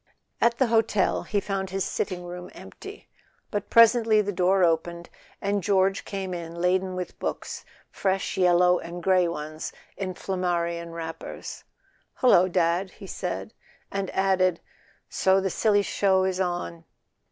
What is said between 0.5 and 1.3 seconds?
the hotel